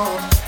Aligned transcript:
home. 0.00 0.39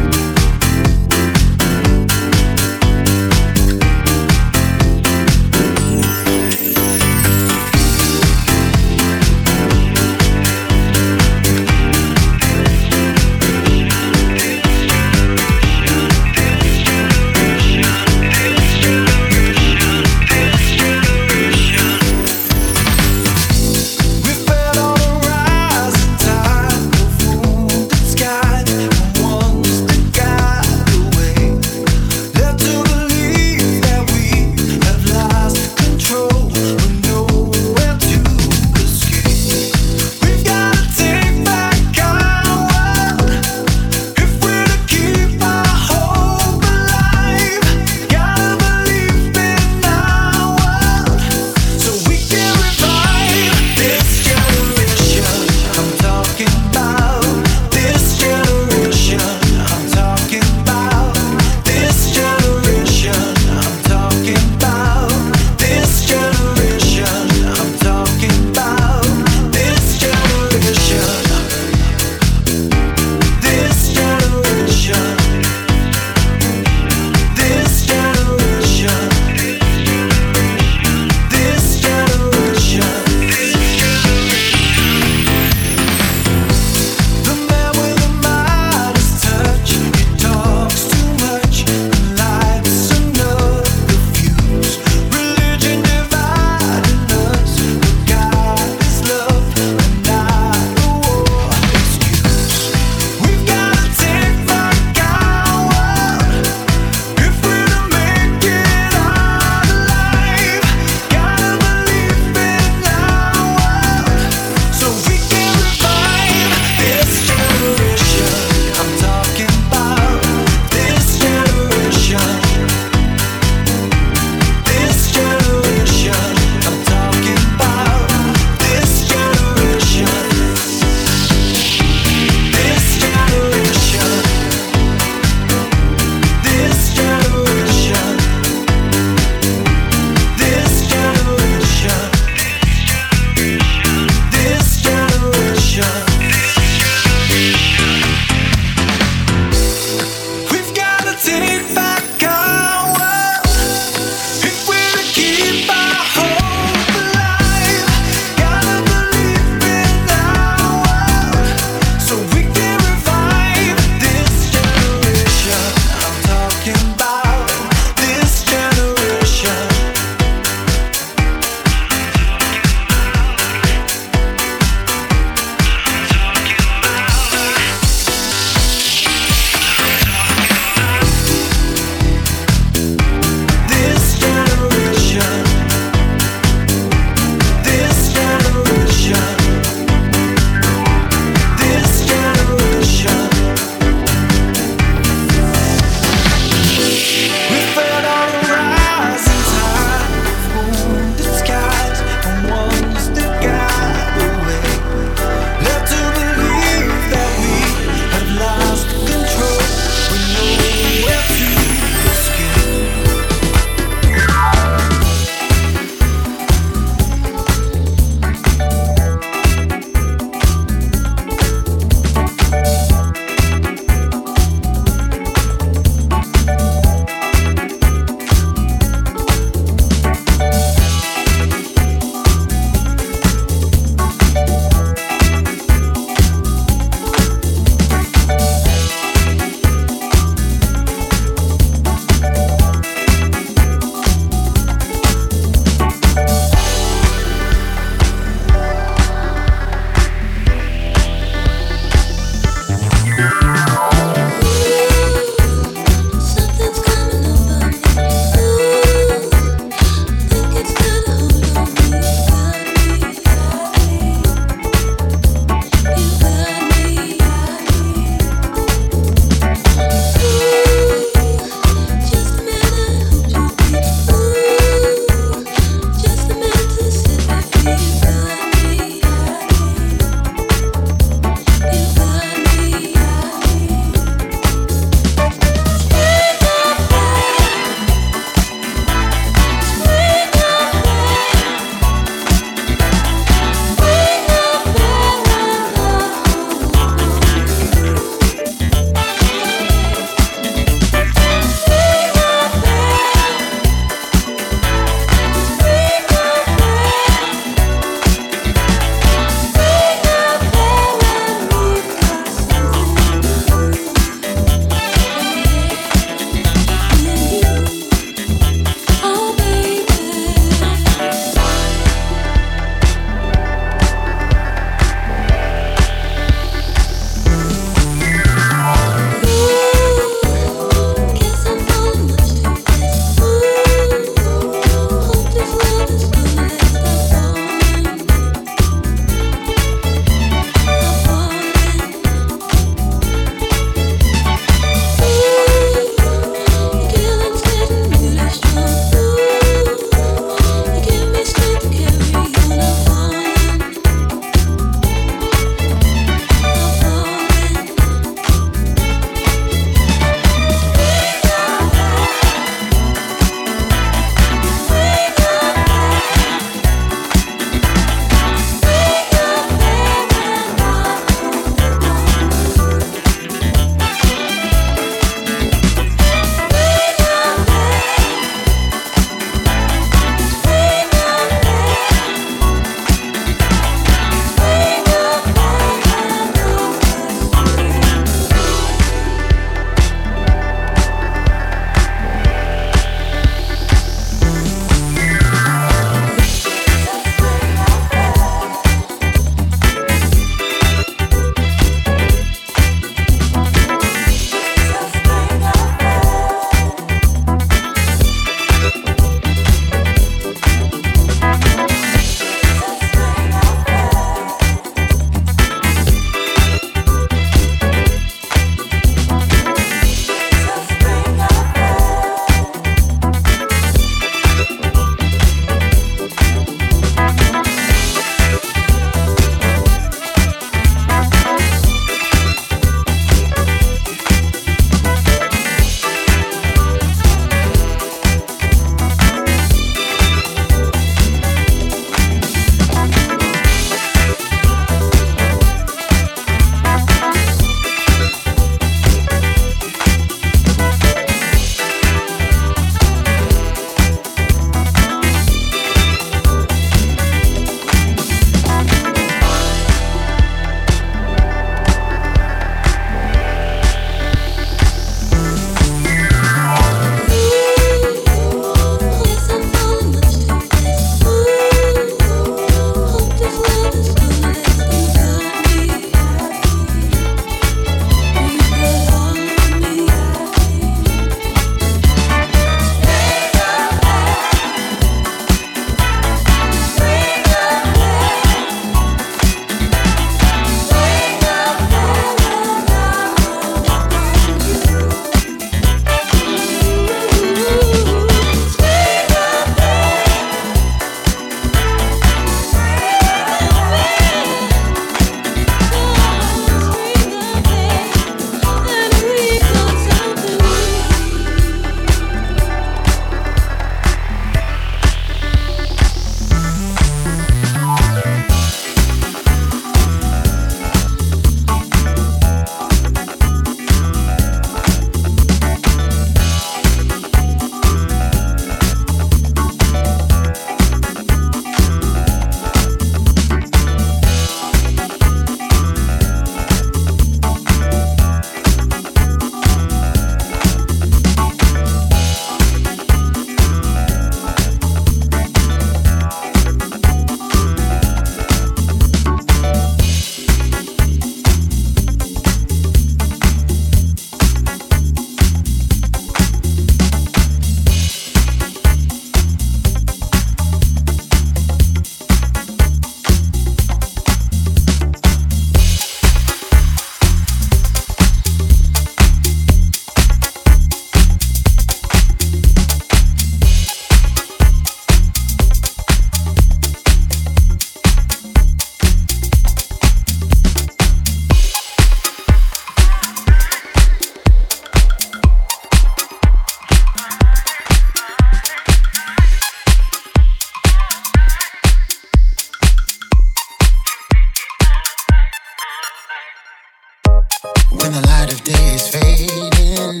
When 597.80 597.90
the 597.92 598.02
light 598.06 598.32
of 598.32 598.44
day 598.44 598.74
is 598.74 598.86
fading 598.88 600.00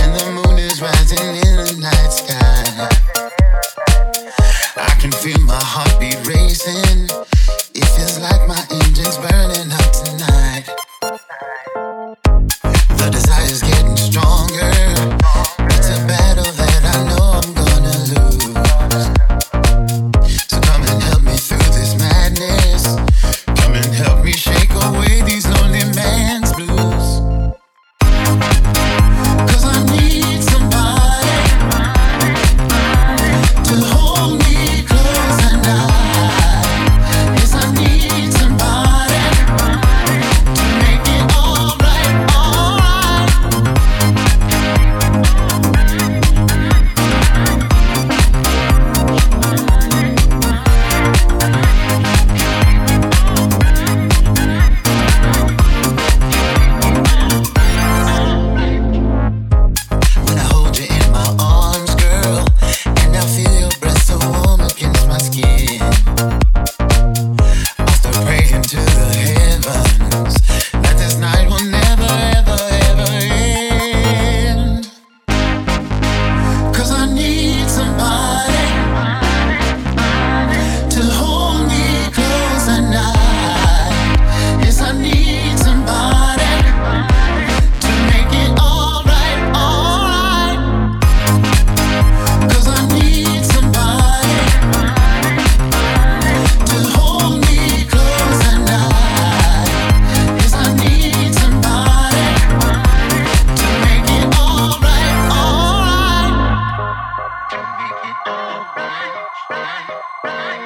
and 0.00 0.14
the 0.14 0.30
moon 0.32 0.58
is 0.58 0.82
rising. 0.82 1.45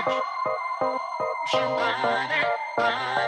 Your 0.06 0.22
body, 1.52 2.42
body. 2.76 3.19